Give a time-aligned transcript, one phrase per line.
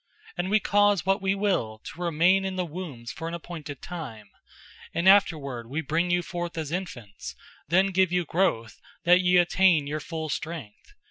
[0.35, 4.31] And We cause what We will to remain in the wombs for an appointed time,
[4.95, 7.35] and afterward We bring you forth as infants,
[7.67, 10.95] then (give you growth) that ye attain your full strength.